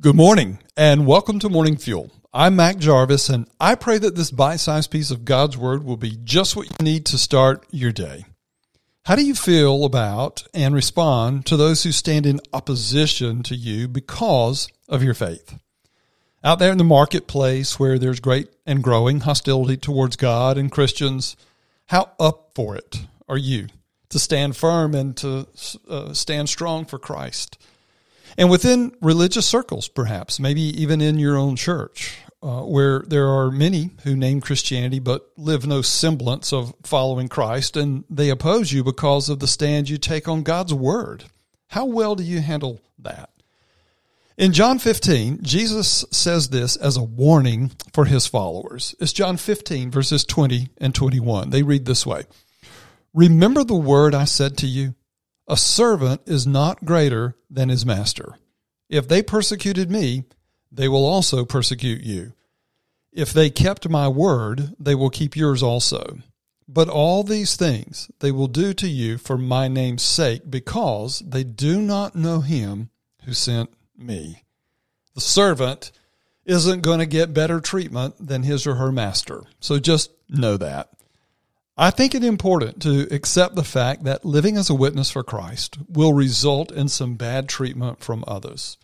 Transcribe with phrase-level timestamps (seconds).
[0.00, 2.12] Good morning and welcome to Morning Fuel.
[2.32, 5.96] I'm Mac Jarvis and I pray that this bite sized piece of God's Word will
[5.96, 8.24] be just what you need to start your day.
[9.06, 13.88] How do you feel about and respond to those who stand in opposition to you
[13.88, 15.58] because of your faith?
[16.44, 21.36] Out there in the marketplace where there's great and growing hostility towards God and Christians,
[21.86, 23.66] how up for it are you
[24.10, 25.48] to stand firm and to
[25.88, 27.58] uh, stand strong for Christ?
[28.36, 33.50] And within religious circles, perhaps, maybe even in your own church, uh, where there are
[33.50, 38.84] many who name Christianity but live no semblance of following Christ, and they oppose you
[38.84, 41.24] because of the stand you take on God's word.
[41.68, 43.30] How well do you handle that?
[44.36, 48.94] In John 15, Jesus says this as a warning for his followers.
[49.00, 51.50] It's John 15, verses 20 and 21.
[51.50, 52.22] They read this way
[53.12, 54.94] Remember the word I said to you
[55.48, 58.36] a servant is not greater than his master.
[58.88, 60.24] If they persecuted me,
[60.70, 62.34] they will also persecute you.
[63.12, 66.18] If they kept my word, they will keep yours also.
[66.68, 71.42] But all these things they will do to you for my name's sake, because they
[71.42, 72.90] do not know him
[73.24, 74.42] who sent me.
[75.14, 75.90] The servant
[76.44, 79.42] isn't going to get better treatment than his or her master.
[79.60, 80.90] So just know that.
[81.80, 85.78] I think it important to accept the fact that living as a witness for Christ
[85.88, 88.76] will result in some bad treatment from others.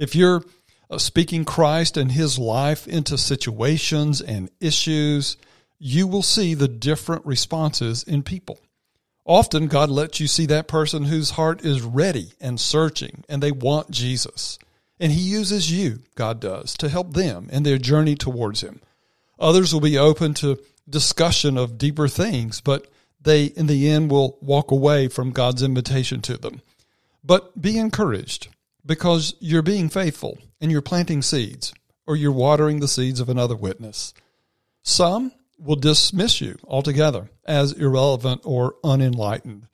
[0.00, 0.42] If you're
[0.90, 5.36] uh, speaking Christ and his life into situations and issues,
[5.78, 8.58] you will see the different responses in people.
[9.24, 13.52] Often, God lets you see that person whose heart is ready and searching, and they
[13.52, 14.58] want Jesus.
[14.98, 18.80] And He uses you, God does, to help them in their journey towards Him.
[19.38, 22.88] Others will be open to discussion of deeper things, but
[23.20, 26.60] they, in the end, will walk away from God's invitation to them.
[27.22, 28.48] But be encouraged
[28.84, 31.72] because you're being faithful and you're planting seeds
[32.06, 34.12] or you're watering the seeds of another witness.
[34.82, 39.66] Some will dismiss you altogether as irrelevant or unenlightened.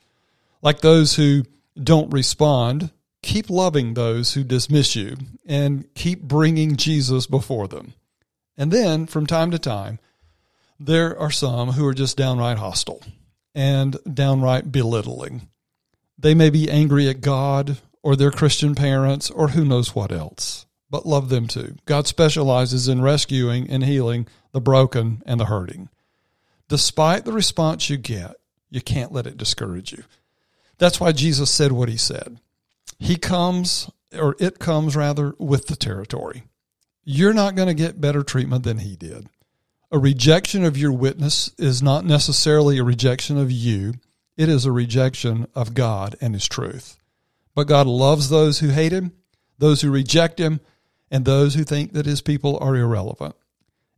[0.62, 1.44] Like those who
[1.82, 2.90] don't respond,
[3.22, 7.94] keep loving those who dismiss you and keep bringing Jesus before them.
[8.56, 9.98] And then, from time to time,
[10.80, 13.02] there are some who are just downright hostile
[13.54, 15.48] and downright belittling.
[16.18, 20.64] They may be angry at God or their Christian parents or who knows what else,
[20.88, 21.76] but love them too.
[21.84, 25.90] God specializes in rescuing and healing the broken and the hurting.
[26.68, 28.36] Despite the response you get,
[28.70, 30.04] you can't let it discourage you.
[30.78, 32.40] That's why Jesus said what he said.
[32.98, 36.44] He comes, or it comes rather, with the territory.
[37.04, 39.28] You're not going to get better treatment than he did.
[39.92, 43.94] A rejection of your witness is not necessarily a rejection of you,
[44.36, 46.96] it is a rejection of God and His truth.
[47.56, 49.12] But God loves those who hate Him,
[49.58, 50.60] those who reject Him,
[51.10, 53.34] and those who think that His people are irrelevant.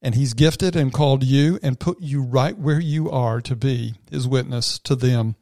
[0.00, 3.97] And He's gifted and called you and put you right where you are to be
[4.10, 5.36] His witness to them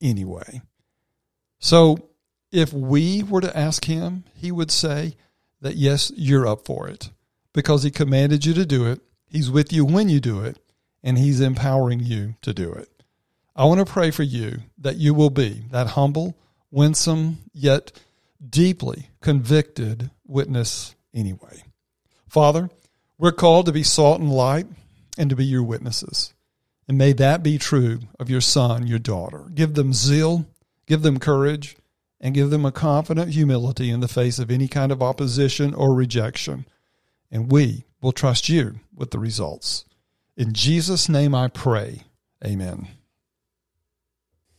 [0.00, 0.62] anyway.
[1.58, 2.10] So
[2.52, 5.16] if we were to ask Him, He would say
[5.60, 7.10] that yes, you're up for it
[7.52, 10.58] because He commanded you to do it He's with you when you do it,
[11.02, 12.88] and He's empowering you to do it.
[13.54, 16.36] I want to pray for you that you will be that humble,
[16.70, 17.92] winsome, yet
[18.46, 21.62] deeply convicted witness anyway.
[22.28, 22.68] Father,
[23.18, 24.66] we're called to be salt and light
[25.16, 26.34] and to be your witnesses.
[26.86, 29.46] And may that be true of your son, your daughter.
[29.54, 30.44] Give them zeal,
[30.86, 31.76] give them courage,
[32.20, 35.94] and give them a confident humility in the face of any kind of opposition or
[35.94, 36.66] rejection.
[37.30, 39.84] And we will trust you with the results.
[40.36, 42.02] In Jesus' name I pray.
[42.44, 42.88] Amen.